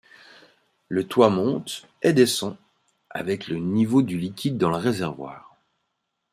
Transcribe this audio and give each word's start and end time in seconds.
Le 0.89 1.07
toit 1.07 1.29
monte 1.29 1.87
et 2.01 2.13
descend 2.13 2.57
avec 3.11 3.47
le 3.47 3.57
niveau 3.57 4.01
du 4.01 4.17
liquide 4.17 4.57
dans 4.57 4.71
le 4.71 4.77
réservoir. 4.77 5.55